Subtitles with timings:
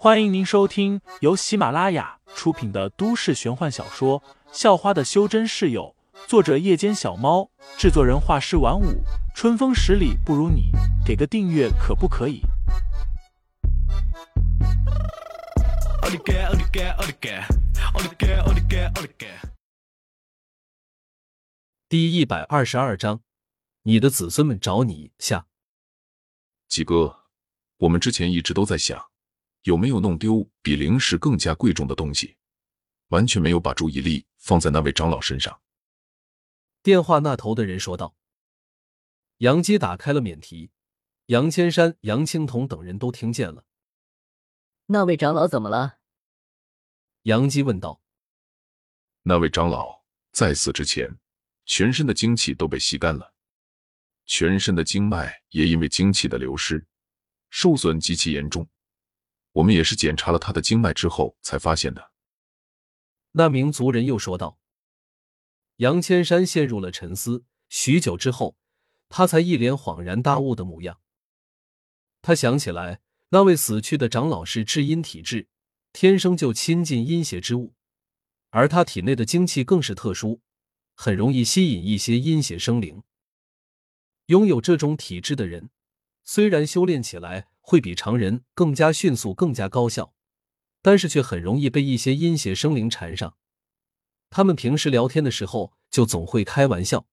[0.00, 4.20] 欢迎您收听由喜马拉雅出品的都市玄幻小说
[4.52, 5.92] 《校花的修真室友》，
[6.28, 9.02] 作者：夜间小猫，制作人：画师晚舞，
[9.34, 10.70] 春风十里不如你，
[11.04, 12.42] 给个订阅可不可以？
[21.88, 23.20] 第一百二十二章，
[23.82, 25.46] 你的子孙们找你下。
[26.68, 27.24] 几哥，
[27.78, 29.07] 我们之前一直都在想。
[29.68, 32.38] 有没有弄丢比灵石更加贵重的东西？
[33.08, 35.60] 完全没有把注意力放在那位长老身上。
[36.82, 38.16] 电话那头的人说道。
[39.38, 40.70] 杨基打开了免提，
[41.26, 43.66] 杨千山、杨青铜等人都听见了。
[44.86, 45.98] 那位长老怎么了？
[47.24, 48.00] 杨基问道。
[49.24, 51.14] 那位长老在死之前，
[51.66, 53.34] 全身的精气都被吸干了，
[54.24, 56.86] 全身的经脉也因为精气的流失
[57.50, 58.66] 受损极其严重。
[59.52, 62.12] 我们也是检查了他的经脉之后才发现的。
[63.32, 64.58] 那名族人又说道。
[65.76, 68.56] 杨千山陷入了沉思，许久之后，
[69.08, 71.00] 他才一脸恍然大悟的模样。
[72.20, 75.46] 他想起来，那位死去的长老是至阴体质，
[75.92, 77.74] 天生就亲近阴邪之物，
[78.50, 80.40] 而他体内的精气更是特殊，
[80.96, 83.04] 很容易吸引一些阴邪生灵。
[84.26, 85.70] 拥有这种体质的人，
[86.24, 90.14] 虽然修炼起来，会比常人更加迅速、更加高效，
[90.80, 93.36] 但是却很容易被一些阴邪生灵缠上。
[94.30, 97.06] 他们平时聊天的时候，就总会开玩笑，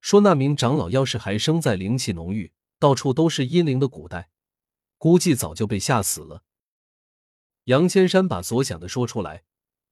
[0.00, 4.28] 说那名长老要是还生在灵气浓郁、到处都是阴灵的古代，
[4.98, 6.42] 估计早就被吓死了。
[7.66, 9.44] 杨千山把所想的说出来，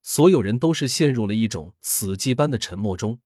[0.03, 3.21] 所有人都是陷入了一种死寂般的沉默中。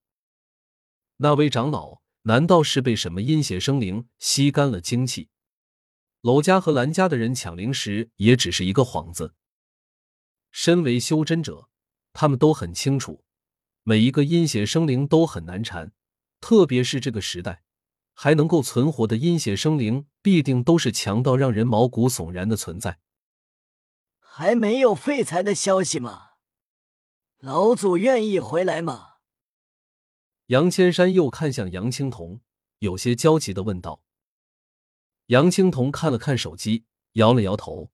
[1.16, 5.30] 那位长老难道是被什么阴邪生灵吸干了精气？
[6.22, 9.34] 娄家和兰家的人抢灵石也只是一个幌子。
[10.50, 11.68] 身为修真者，
[12.12, 13.22] 他们都很清楚，
[13.84, 15.92] 每一个阴邪生灵都很难缠，
[16.40, 17.62] 特别是这个时代，
[18.14, 22.98] 还能够存活的阴邪生灵，必定都是强到让人毛骨悚然的存在。
[24.18, 26.30] 还没有废材的消息吗？
[27.38, 29.18] 老祖愿意回来吗？
[30.46, 32.40] 杨千山又看向杨青铜，
[32.78, 34.02] 有些焦急的问道。
[35.28, 37.90] 杨青桐看了看手机，摇了摇头。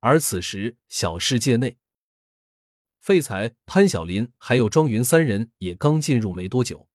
[0.00, 1.76] 而此时，小世界内，
[3.00, 6.88] 废材、潘晓林还有庄云三人也刚进入没多久。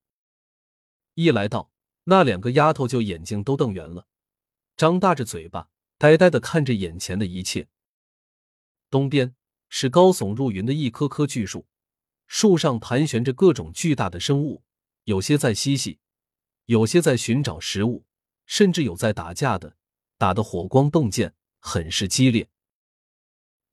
[1.14, 1.72] 一来到，
[2.06, 4.08] 那两个丫头就眼睛都瞪圆了，
[4.76, 7.68] 张大着嘴巴，呆呆的看着眼前的一切。
[8.90, 9.36] 东边
[9.70, 11.68] 是高耸入云的一棵棵巨树，
[12.26, 14.64] 树上盘旋着各种巨大的生物，
[15.04, 16.00] 有些在嬉戏，
[16.66, 18.08] 有些在寻找食物。
[18.52, 19.78] 甚至有在打架的，
[20.18, 22.50] 打得火光迸溅，很是激烈。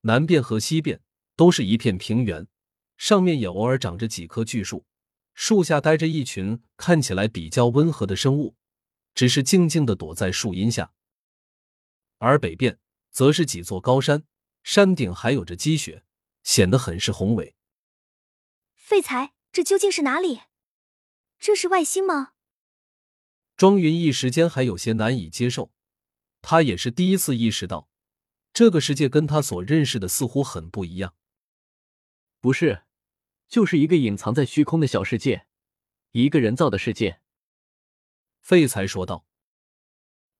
[0.02, 1.00] 南边和西边
[1.34, 2.46] 都是一片平原，
[2.96, 4.86] 上面也偶尔长着几棵巨树，
[5.34, 8.54] 树下待着一群看起来比较温和的生物，
[9.16, 10.92] 只是静静的躲在树荫下。
[12.18, 12.78] 而北边
[13.10, 14.22] 则是几座高山，
[14.62, 16.04] 山顶还有着积雪，
[16.44, 17.56] 显得很是宏伟。
[18.76, 20.42] 废材，这究竟是哪里？
[21.40, 22.34] 这是外星吗？
[23.58, 25.72] 庄云一时间还有些难以接受，
[26.40, 27.90] 他也是第一次意识到，
[28.52, 31.16] 这个世界跟他所认识的似乎很不一样。
[32.38, 32.84] 不是，
[33.48, 35.48] 就是一个隐藏在虚空的小世界，
[36.12, 37.20] 一个人造的世界。
[38.40, 39.26] 废材说道。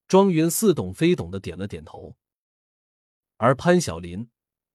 [0.07, 2.17] 庄云似懂非懂的点了点头。
[3.35, 4.31] 而潘晓林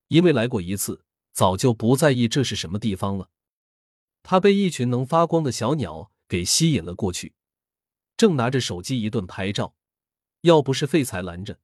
[0.08, 3.30] 因为来过一次，早就不在意这是什么地方了。
[4.22, 7.34] 他被一群能发光的小鸟给吸引了过去。
[8.16, 9.74] 正拿着手机一顿拍照，
[10.42, 11.58] 要不是废材拦着，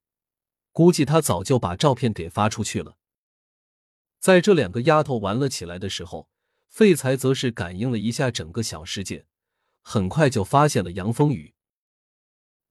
[0.71, 2.97] 估计他早就把照片给发出去了。
[4.19, 6.29] 在这两个丫头玩了起来的时候，
[6.67, 9.25] 废材则是感应了一下整个小世界，
[9.81, 11.53] 很快就发现了杨风雨。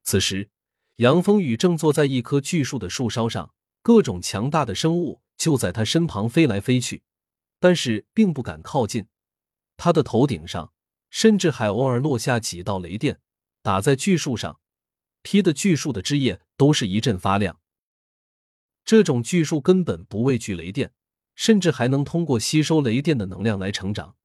[0.02, 0.50] 此时，
[0.96, 7.02] 杨风雨正坐在一棵巨树的树梢上，各种强大的生物就在他身旁飞来飞去，
[7.58, 9.08] 但是并不敢靠近。
[9.76, 10.72] 他的头顶上，
[11.08, 13.20] 甚至还偶尔落下几道雷电。
[13.62, 14.60] 打在巨树上，
[15.22, 17.60] 劈的巨树的枝叶都是一阵发亮。
[18.84, 20.92] 这种巨树根本不畏惧雷电，
[21.34, 24.16] 甚至还能通过吸收雷电的能量来成长。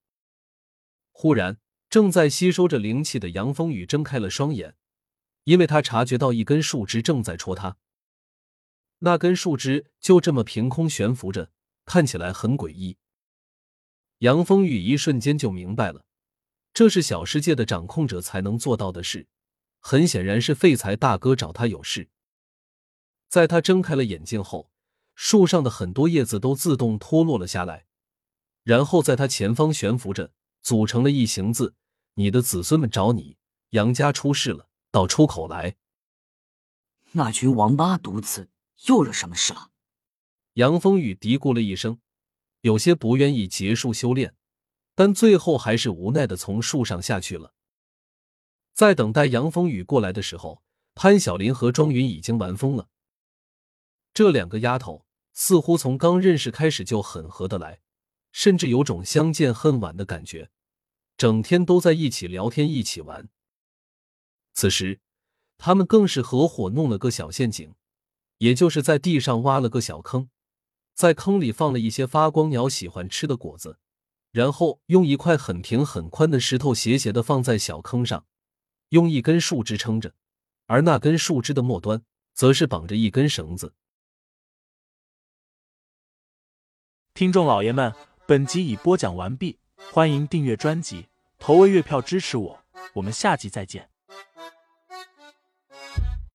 [1.11, 1.59] 忽然，
[1.89, 4.75] 正在吸收着灵气的杨风雨睁开了双眼，
[5.43, 7.77] 因为他察觉到一根树枝正在戳他。
[8.99, 11.51] 那根树枝就这么凭空悬浮着，
[11.83, 12.97] 看起来很诡异。
[14.19, 16.05] 杨风雨一瞬间就明白了。
[16.75, 19.29] 这是小世界的掌控者才能做到的事，
[19.79, 22.09] 很显然是废材大哥找他有事。
[23.29, 24.69] 在他睁开了眼睛后，
[25.15, 27.85] 树上的很多叶子都自动脱落了下来，
[28.63, 31.75] 然后在他前方悬浮着，组成了一行字
[32.15, 33.37] ：“你的子孙们找你，
[33.69, 35.77] 杨家出事了，到出口来。”
[37.13, 38.49] 那群王八犊子
[38.87, 39.71] 又惹什么事了？
[40.55, 42.01] 杨风雨嘀咕了一声，
[42.59, 44.35] 有些不愿意结束修炼，
[44.95, 47.53] 但最后还是无奈的从树上下去了。
[48.73, 50.63] 在等待杨风雨过来的时候，
[50.95, 52.89] 潘晓林和庄云已经玩疯了。
[54.13, 57.81] 这两个丫头似乎从刚认识开始就很合得来，
[58.31, 60.49] 甚至有种相见恨晚的感觉，
[61.17, 63.27] 整天都在一起聊天，一起玩。
[64.53, 65.01] 此时，
[65.57, 67.75] 他们更是合伙弄了个小陷阱，
[68.37, 70.29] 也就是在地上挖了个小坑，
[70.93, 73.79] 在坑里放了一些发光鸟喜欢吃的果子，
[74.35, 78.25] 然后用一块很平很宽的石头斜斜的放在小坑上。
[78.89, 80.13] 用一根树枝撑着，
[80.65, 82.03] 而那根树枝的末端
[82.33, 83.73] 则是绑着一根绳子。
[87.13, 87.93] 听众老爷们，
[88.27, 89.57] 本集已播讲完毕，
[89.93, 91.07] 欢迎订阅专辑，
[91.39, 92.59] 投喂月票支持我，
[92.95, 93.89] 我们下集再见。